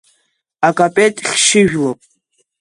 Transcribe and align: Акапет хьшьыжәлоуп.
Акапет 0.67 1.15
хьшьыжәлоуп. 1.29 1.99